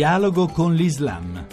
Dialogo 0.00 0.48
con 0.48 0.72
l'Islam. 0.72 1.46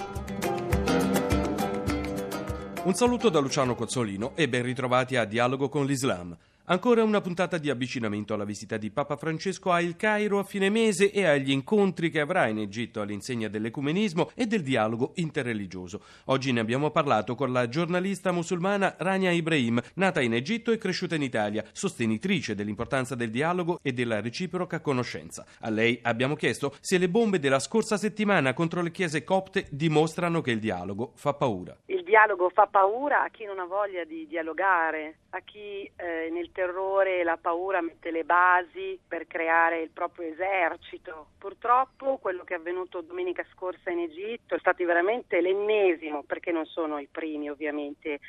Un 2.85 2.93
saluto 2.93 3.27
da 3.27 3.39
Luciano 3.39 3.75
Cozzolino 3.75 4.31
e 4.35 4.47
ben 4.47 4.63
ritrovati 4.63 5.17
a 5.17 5.25
Dialogo 5.25 5.67
con 5.67 5.85
l'Islam. 5.85 6.33
Ancora 6.69 7.01
una 7.01 7.21
puntata 7.21 7.57
di 7.57 7.69
avvicinamento 7.69 8.33
alla 8.33 8.43
visita 8.43 8.75
di 8.75 8.91
Papa 8.91 9.15
Francesco 9.15 9.71
a 9.71 9.79
Il 9.79 9.95
Cairo 9.95 10.37
a 10.37 10.43
fine 10.43 10.69
mese 10.69 11.11
e 11.11 11.23
agli 11.23 11.49
incontri 11.49 12.09
che 12.09 12.19
avrà 12.19 12.47
in 12.47 12.57
Egitto 12.57 12.99
all'insegna 12.99 13.47
dell'ecumenismo 13.47 14.31
e 14.35 14.47
del 14.47 14.63
dialogo 14.63 15.13
interreligioso. 15.15 16.01
Oggi 16.25 16.51
ne 16.51 16.59
abbiamo 16.59 16.91
parlato 16.91 17.35
con 17.35 17.53
la 17.53 17.69
giornalista 17.69 18.33
musulmana 18.33 18.95
Rania 18.97 19.31
Ibrahim, 19.31 19.81
nata 19.93 20.19
in 20.19 20.33
Egitto 20.33 20.73
e 20.73 20.77
cresciuta 20.77 21.15
in 21.15 21.21
Italia, 21.21 21.63
sostenitrice 21.71 22.53
dell'importanza 22.53 23.15
del 23.15 23.29
dialogo 23.29 23.79
e 23.81 23.93
della 23.93 24.19
reciproca 24.19 24.81
conoscenza. 24.81 25.45
A 25.61 25.69
lei 25.69 25.97
abbiamo 26.03 26.35
chiesto 26.35 26.75
se 26.81 26.97
le 26.97 27.07
bombe 27.07 27.39
della 27.39 27.59
scorsa 27.59 27.95
settimana 27.95 28.53
contro 28.53 28.81
le 28.81 28.91
chiese 28.91 29.23
copte 29.23 29.67
dimostrano 29.71 30.41
che 30.41 30.51
il 30.51 30.59
dialogo 30.59 31.13
fa 31.15 31.33
paura. 31.33 31.77
Il 31.85 32.03
dialogo 32.03 32.49
fa 32.49 32.67
paura 32.67 33.23
a 33.23 33.29
chi 33.29 33.45
non 33.45 33.59
ha 33.59 33.65
voglia 33.65 34.03
di 34.03 34.27
dialogare, 34.27 35.19
a 35.37 35.41
chi 35.41 35.89
eh, 35.95 36.29
nel 36.31 36.51
terrore 36.51 37.19
e 37.19 37.23
la 37.23 37.37
paura 37.37 37.81
mette 37.81 38.11
le 38.11 38.23
basi 38.23 38.99
per 39.07 39.27
creare 39.27 39.81
il 39.81 39.89
proprio 39.89 40.29
esercito. 40.29 41.27
Purtroppo 41.37 42.17
quello 42.17 42.43
che 42.43 42.55
è 42.55 42.57
avvenuto 42.57 43.01
domenica 43.01 43.45
scorsa 43.53 43.89
in 43.89 43.99
Egitto 43.99 44.55
è 44.55 44.59
stato 44.59 44.83
veramente 44.85 45.39
l'ennesimo, 45.41 46.23
perché 46.23 46.51
non 46.51 46.65
sono 46.65 46.97
i 46.99 47.07
primi 47.09 47.49
ovviamente, 47.49 48.19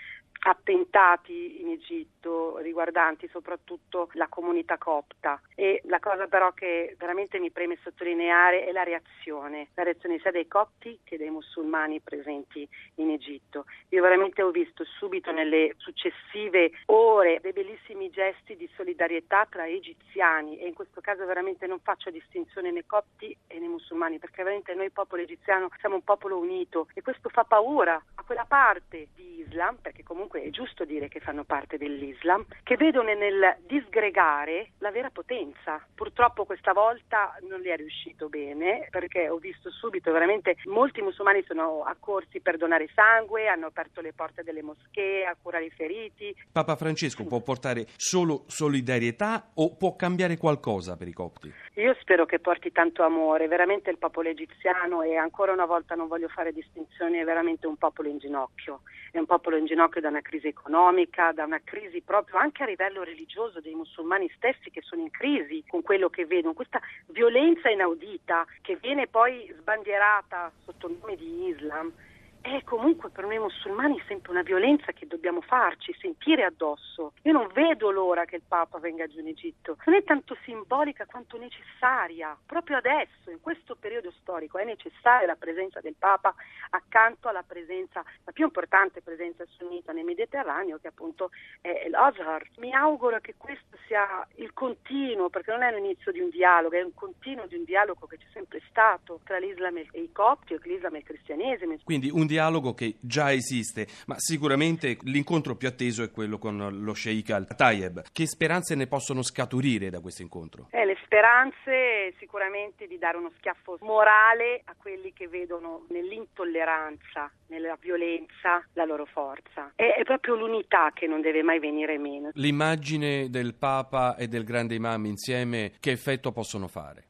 attentati 0.41 1.61
in 1.61 1.71
Egitto 1.71 2.59
riguardanti 2.59 3.29
soprattutto 3.29 4.11
la 4.13 4.29
comunità 4.29 4.79
copta 4.79 5.41
e 5.55 5.81
la 5.87 5.99
cosa 5.99 6.27
però 6.27 6.53
che 6.53 6.95
veramente 6.97 7.41
mi 7.41 7.51
preme 7.51 7.77
sottolineare 7.83 8.65
è 8.65 8.73
la 8.73 8.85
reazione, 8.85 9.69
la 9.75 9.83
reazione 9.83 10.19
sia 10.21 10.31
dei 10.31 10.47
copti 10.47 11.01
che 11.03 11.17
dei 11.17 11.31
musulmani 11.31 12.01
presenti 12.01 12.69
in 12.97 13.11
Egitto. 13.11 13.65
Io 13.89 14.03
veramente 14.03 14.43
ho 14.43 14.51
visto 14.51 14.85
subito 14.85 15.33
nelle 15.33 15.75
successive 15.79 16.71
ore 16.87 16.98
dei 16.99 17.53
bellissimi 17.53 18.11
gesti 18.11 18.57
di 18.57 18.69
solidarietà 18.75 19.47
tra 19.49 19.69
egiziani 19.69 20.59
e 20.59 20.67
in 20.67 20.75
questo 20.75 21.01
caso 21.01 21.25
veramente 21.27 21.67
non 21.69 21.79
faccio 21.81 22.11
distinzione 22.11 22.73
nei 22.73 22.87
copti 22.87 23.37
nei 23.47 23.69
musulmani 23.69 24.19
perché 24.19 24.43
veramente 24.43 24.75
noi 24.75 24.91
popolo 24.91 25.23
egiziano 25.23 25.69
siamo 25.79 25.95
un 25.95 26.03
popolo 26.03 26.39
unito 26.39 26.89
e 26.95 27.03
questo 27.03 27.29
fa 27.29 27.45
paura 27.45 28.03
a 28.15 28.23
quella 28.25 28.45
parte 28.47 29.09
di 29.15 29.29
Islam 29.49 29.77
perché 29.81 30.03
comunque 30.03 30.43
è 30.43 30.51
giusto 30.51 30.85
dire 30.85 31.09
che 31.09 31.21
fanno 31.21 31.45
parte 31.45 31.79
dell'Islam, 31.79 32.45
che 32.63 32.77
vedono 32.77 33.13
nel 33.15 33.57
disgregare 33.67 34.73
la 34.79 34.91
vera 34.91 35.11
potenza. 35.11 35.81
Purtroppo 35.95 36.45
questa 36.45 36.73
volta 36.73 37.37
non 37.49 37.61
gli 37.61 37.69
è 37.69 37.77
riuscito 37.77 38.29
bene 38.29 38.87
perché 38.91 39.29
ho 39.29 39.39
visto 39.39 39.71
subito 39.71 40.13
veramente 40.13 40.57
molti 40.65 41.01
musulmani 41.01 41.45
sono 41.47 41.83
accorsi 41.83 42.41
per 42.41 42.57
donare 42.57 42.89
sangue, 42.95 43.49
hanno 43.49 43.67
aperto 43.67 44.01
le 44.01 44.13
porte 44.13 44.43
delle 44.43 44.63
moschee 44.63 45.25
a 45.25 45.37
curare 45.41 45.65
i 45.65 45.71
feriti. 45.71 46.35
Papa 46.53 46.77
Francesco 46.79 47.25
può 47.25 47.41
portare 47.41 47.87
solo 47.97 48.45
solidarietà 48.47 49.51
o 49.55 49.77
può 49.77 49.97
cambiare 49.97 50.37
qualcosa 50.37 50.97
per 50.97 51.09
i 51.09 51.13
copti? 51.13 51.53
Io 51.75 51.95
spero 52.01 52.25
che 52.25 52.39
porti 52.39 52.73
tanto 52.73 53.03
amore, 53.03 53.49
veramente 53.49 53.91
il 53.91 53.99
popolo 53.99 54.29
egiziano 54.29 55.03
e 55.03 55.17
ancora 55.17 55.53
una 55.53 55.67
volta 55.67 55.95
non 55.95 56.07
voglio 56.07 56.29
fare 56.29 56.53
distinzioni, 56.53 57.19
è 57.19 57.25
veramente 57.25 57.67
un 57.67 57.77
popolo 57.77 58.09
in 58.09 58.19
ginocchio, 58.19 58.83
è 59.11 59.19
un 59.19 59.27
popolo 59.27 59.57
in 59.57 59.67
ginocchio 59.67 60.01
da 60.01 60.09
una 60.09 60.23
crisi 60.23 60.47
economica, 60.47 61.33
da 61.33 61.45
una 61.45 61.61
crisi 61.63 62.01
proprio 62.01 62.39
anche 62.39 62.63
a 62.63 62.67
livello 62.67 63.03
religioso 63.03 63.61
dei 63.61 63.75
musulmani 63.75 64.31
stessi 64.37 64.71
che 64.71 64.81
sono 64.83 65.03
in 65.03 65.11
crisi 65.11 65.65
con 65.67 65.83
quello 65.83 66.09
che 66.09 66.27
vedono, 66.27 66.55
questa 66.55 66.81
violenza 67.07 67.69
inaudita 67.69 68.47
che 68.63 68.77
viene 68.77 69.09
poi 69.09 69.53
sbandierata 69.59 70.53
sotto 70.65 70.89
il 70.89 70.99
nome 71.01 71.17
di 71.17 71.49
Islam 71.49 71.93
è 72.41 72.63
comunque 72.65 73.11
per 73.11 73.25
noi 73.25 73.39
musulmani 73.39 74.01
sempre 74.07 74.31
una 74.31 74.43
violenza 74.43 74.93
che 74.93 75.07
dobbiamo 75.07 75.41
farci 75.41 75.95
sentire 75.99 76.45
addosso. 76.45 77.13
Io 77.23 77.33
non 77.33 77.49
vedo 77.53 77.91
l'ora 77.91 78.25
che 78.25 78.37
il 78.37 78.43
Papa 78.47 78.79
venga 78.79 79.07
giù 79.07 79.21
in 79.21 79.29
Egitto. 79.29 79.77
Non 79.85 79.97
è 79.97 80.05
tanto 80.05 80.37
simbolica 80.45 81.07
quanto 81.07 81.37
necessaria. 81.37 82.37
Proprio 82.47 82.77
adesso, 82.77 83.31
in 83.31 83.41
questo 83.41 83.77
periodo 83.77 84.11
storico, 84.21 84.59
è 84.59 84.65
necessaria 84.65 85.27
la 85.27 85.37
presenza 85.37 85.81
del 85.81 85.97
Papa 85.99 86.35
accanto 86.71 87.29
alla 87.29 87.43
presenza, 87.43 88.05
la 88.25 88.33
più 88.33 88.45
importante 88.45 89.03
presenza 89.03 89.45
sunnita 89.47 89.93
nel 89.93 90.05
Mediterraneo, 90.05 90.79
che 90.79 90.89
appunto 90.89 91.31
è 91.61 91.89
l'Azhar. 91.89 92.47
Mi 92.59 92.73
auguro 92.73 93.19
che 93.21 93.35
questo 93.37 93.77
sia 93.87 94.27
il 94.37 94.53
continuo, 94.53 95.29
perché 95.29 95.51
non 95.51 95.63
è 95.63 95.73
l'inizio 95.73 96.13
di 96.13 96.21
un 96.21 96.31
dialogo, 96.31 96.77
è 96.77 96.83
un 96.83 96.95
continuo 96.95 97.47
di 97.47 97.57
un 97.57 97.65
dialogo 97.65 98.07
che 98.07 98.17
c'è 98.17 98.27
sempre 98.33 98.63
stato 98.69 99.21
tra 99.25 99.39
l'Islam 99.39 99.77
e 99.77 99.89
i 99.93 100.13
copti, 100.13 100.55
o 100.55 100.61
l'Islam 100.63 100.95
e 100.95 100.99
il 100.99 101.05
cristianesimo. 101.05 101.77
Quindi 101.85 102.11
un 102.11 102.27
dialogo 102.29 102.75
che 102.75 102.99
già 103.01 103.33
esiste, 103.33 103.89
ma 104.07 104.15
sicuramente 104.19 104.99
l'incontro 105.03 105.57
più 105.57 105.67
atteso 105.67 106.05
è 106.05 106.13
quello 106.13 106.39
con 106.39 106.69
lo 106.81 106.95
Sheikh 106.95 107.31
Al-Tayeb. 107.31 108.05
Che 108.13 108.27
speranze 108.29 108.77
ne 108.77 108.87
possono 108.87 109.23
scaturire 109.23 109.91
da 109.91 109.99
questo 109.99 110.23
incontro? 110.23 110.69
Eh, 110.71 110.85
le 110.85 110.97
speranze 111.05 112.15
sicuramente 112.19 112.87
di 112.87 112.99
dare 112.99 113.17
uno 113.17 113.33
schiaffo 113.39 113.79
morale 113.81 114.61
a 114.67 114.75
quelli 114.77 115.13
che 115.13 115.27
vedono 115.27 115.87
nell'intolleranza, 115.89 117.31
nella 117.49 117.77
violenza 117.81 118.65
la 118.75 118.85
loro 118.85 119.07
forza. 119.07 119.73
È, 119.75 119.95
è 119.99 120.05
proprio 120.05 120.37
l'unità 120.37 120.93
che 120.95 121.07
non 121.07 121.21
deve 121.21 121.43
mai 121.43 121.59
venire 121.59 121.99
meno. 121.99 122.31
L'immagine 122.35 123.31
del 123.31 123.55
Papa 123.55 124.17
e 124.17 124.29
del 124.29 124.45
grande 124.45 124.75
imam 124.75 125.07
insieme, 125.07 125.73
che 125.81 125.91
effetto 125.91 126.31
possono 126.31 126.69
fare? 126.69 127.07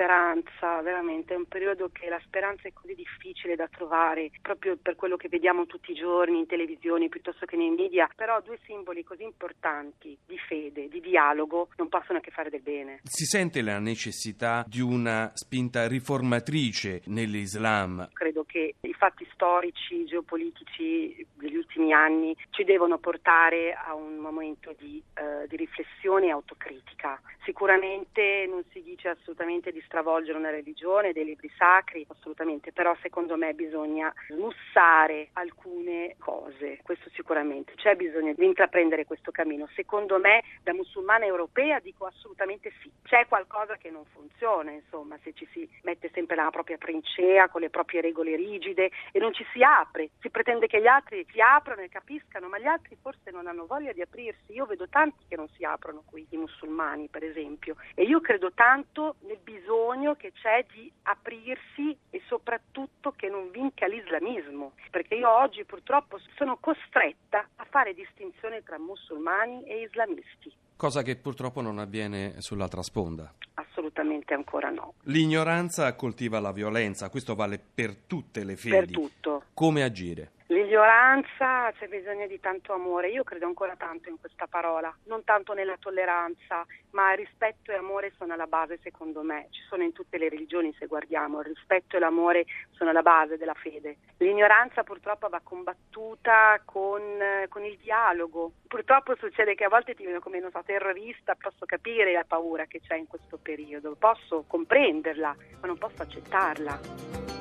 Speranza, 0.00 0.80
veramente 0.80 1.34
è 1.34 1.36
un 1.36 1.44
periodo 1.44 1.90
che 1.92 2.08
la 2.08 2.20
speranza 2.24 2.66
è 2.66 2.72
così 2.72 2.94
difficile 2.94 3.54
da 3.54 3.68
trovare, 3.68 4.30
proprio 4.40 4.78
per 4.80 4.96
quello 4.96 5.18
che 5.18 5.28
vediamo 5.28 5.66
tutti 5.66 5.90
i 5.90 5.94
giorni 5.94 6.38
in 6.38 6.46
televisione 6.46 7.10
piuttosto 7.10 7.44
che 7.44 7.56
nei 7.56 7.68
media, 7.68 8.08
però 8.16 8.40
due 8.40 8.58
simboli 8.64 9.04
così 9.04 9.24
importanti 9.24 10.16
di 10.24 10.38
fede, 10.48 10.88
di 10.88 11.00
dialogo, 11.00 11.68
non 11.76 11.90
possono 11.90 12.20
che 12.20 12.30
fare 12.30 12.48
del 12.48 12.62
bene. 12.62 13.00
Si 13.04 13.26
sente 13.26 13.60
la 13.60 13.78
necessità 13.78 14.64
di 14.66 14.80
una 14.80 15.30
spinta 15.34 15.86
riformatrice 15.86 17.02
nell'Islam? 17.06 18.08
Credo 18.14 18.44
che 18.44 18.76
fatti 19.00 19.26
storici, 19.32 20.04
geopolitici 20.04 21.26
degli 21.32 21.56
ultimi 21.56 21.90
anni 21.94 22.36
ci 22.50 22.64
devono 22.64 22.98
portare 22.98 23.72
a 23.72 23.94
un 23.94 24.16
momento 24.16 24.74
di, 24.76 25.02
uh, 25.18 25.46
di 25.46 25.56
riflessione 25.56 26.26
e 26.26 26.30
autocritica. 26.30 27.18
Sicuramente 27.42 28.44
non 28.46 28.62
si 28.70 28.82
dice 28.82 29.08
assolutamente 29.08 29.72
di 29.72 29.80
stravolgere 29.86 30.36
una 30.36 30.50
religione, 30.50 31.14
dei 31.14 31.24
libri 31.24 31.50
sacri, 31.56 32.04
assolutamente, 32.10 32.72
però 32.72 32.94
secondo 33.00 33.36
me 33.36 33.54
bisogna 33.54 34.12
smussare 34.28 35.30
alcune 35.32 36.16
cose, 36.18 36.80
questo 36.82 37.08
sicuramente, 37.14 37.72
c'è 37.76 37.96
bisogno 37.96 38.34
di 38.34 38.44
intraprendere 38.44 39.06
questo 39.06 39.30
cammino. 39.30 39.66
Secondo 39.74 40.18
me 40.18 40.42
da 40.62 40.74
musulmana 40.74 41.24
europea 41.24 41.80
dico 41.80 42.04
assolutamente 42.04 42.70
sì, 42.82 42.90
c'è 43.04 43.26
qualcosa 43.26 43.78
che 43.78 43.88
non 43.88 44.04
funziona, 44.12 44.72
insomma, 44.72 45.18
se 45.22 45.32
ci 45.32 45.48
si 45.52 45.66
mette 45.84 46.10
sempre 46.12 46.36
la 46.36 46.50
propria 46.50 46.76
trincea 46.76 47.48
con 47.48 47.62
le 47.62 47.70
proprie 47.70 48.02
regole 48.02 48.36
rigide 48.36 48.89
e 49.12 49.18
non 49.18 49.32
ci 49.32 49.44
si 49.52 49.62
apre, 49.62 50.10
si 50.20 50.30
pretende 50.30 50.66
che 50.66 50.80
gli 50.80 50.86
altri 50.86 51.26
si 51.30 51.40
aprano 51.40 51.82
e 51.82 51.88
capiscano, 51.88 52.48
ma 52.48 52.58
gli 52.58 52.66
altri 52.66 52.96
forse 53.00 53.30
non 53.30 53.46
hanno 53.46 53.66
voglia 53.66 53.92
di 53.92 54.00
aprirsi. 54.00 54.52
Io 54.52 54.66
vedo 54.66 54.88
tanti 54.88 55.24
che 55.28 55.36
non 55.36 55.48
si 55.48 55.64
aprono 55.64 56.02
qui, 56.04 56.26
i 56.30 56.36
musulmani 56.36 57.08
per 57.08 57.24
esempio, 57.24 57.76
e 57.94 58.04
io 58.04 58.20
credo 58.20 58.52
tanto 58.52 59.16
nel 59.20 59.38
bisogno 59.42 60.14
che 60.14 60.32
c'è 60.32 60.64
di 60.72 60.90
aprirsi 61.02 61.96
e 62.10 62.22
soprattutto 62.26 63.12
che 63.12 63.28
non 63.28 63.50
vinca 63.50 63.86
l'islamismo, 63.86 64.72
perché 64.90 65.14
io 65.14 65.30
oggi 65.30 65.64
purtroppo 65.64 66.18
sono 66.36 66.56
costretta 66.58 67.48
a 67.56 67.64
fare 67.64 67.94
distinzione 67.94 68.62
tra 68.62 68.78
musulmani 68.78 69.64
e 69.64 69.82
islamisti. 69.82 70.68
Cosa 70.80 71.02
che 71.02 71.16
purtroppo 71.16 71.60
non 71.60 71.78
avviene 71.78 72.36
sull'altra 72.38 72.80
sponda. 72.80 73.30
Assolutamente 73.52 74.32
ancora 74.32 74.70
no. 74.70 74.94
L'ignoranza 75.02 75.94
coltiva 75.94 76.40
la 76.40 76.52
violenza, 76.52 77.10
questo 77.10 77.34
vale 77.34 77.58
per 77.58 77.94
tutte 78.06 78.44
le 78.44 78.56
fedi. 78.56 78.76
Per 78.86 78.90
tutto. 78.90 79.42
Come 79.52 79.82
agire? 79.82 80.30
L'ignoranza 80.70 81.72
c'è 81.72 81.88
bisogno 81.88 82.28
di 82.28 82.38
tanto 82.38 82.72
amore, 82.72 83.08
io 83.08 83.24
credo 83.24 83.44
ancora 83.44 83.74
tanto 83.74 84.08
in 84.08 84.20
questa 84.20 84.46
parola, 84.46 84.96
non 85.06 85.24
tanto 85.24 85.52
nella 85.52 85.76
tolleranza, 85.76 86.64
ma 86.92 87.10
rispetto 87.10 87.72
e 87.72 87.74
amore 87.74 88.12
sono 88.16 88.34
alla 88.34 88.46
base 88.46 88.78
secondo 88.80 89.22
me, 89.22 89.48
ci 89.50 89.62
sono 89.68 89.82
in 89.82 89.92
tutte 89.92 90.16
le 90.16 90.28
religioni 90.28 90.72
se 90.78 90.86
guardiamo, 90.86 91.40
il 91.40 91.46
rispetto 91.46 91.96
e 91.96 91.98
l'amore 91.98 92.46
sono 92.70 92.90
alla 92.90 93.02
base 93.02 93.36
della 93.36 93.54
fede. 93.54 93.96
L'ignoranza 94.18 94.84
purtroppo 94.84 95.28
va 95.28 95.40
combattuta 95.42 96.62
con, 96.64 97.02
con 97.48 97.64
il 97.64 97.76
dialogo, 97.78 98.52
purtroppo 98.68 99.16
succede 99.16 99.56
che 99.56 99.64
a 99.64 99.68
volte 99.68 99.96
ti 99.96 100.04
vedo 100.04 100.20
come 100.20 100.38
non 100.38 100.52
so, 100.52 100.62
terrorista, 100.64 101.34
posso 101.34 101.66
capire 101.66 102.12
la 102.12 102.24
paura 102.24 102.66
che 102.66 102.80
c'è 102.80 102.94
in 102.94 103.08
questo 103.08 103.40
periodo, 103.42 103.96
posso 103.98 104.44
comprenderla, 104.46 105.34
ma 105.62 105.66
non 105.66 105.78
posso 105.78 106.02
accettarla. 106.02 107.39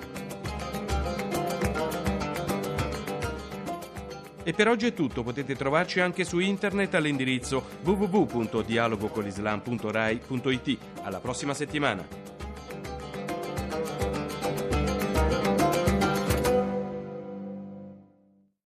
E 4.50 4.54
per 4.54 4.68
oggi 4.68 4.88
è 4.88 4.94
tutto, 4.96 5.22
potete 5.22 5.56
trovarci 5.56 6.00
anche 6.00 6.24
su 6.24 6.40
internet 6.40 6.96
all'indirizzo 6.96 7.64
www.dialogocolislam.rai.it. 7.84 10.78
Alla 11.04 11.20
prossima 11.20 11.54
settimana! 11.54 12.29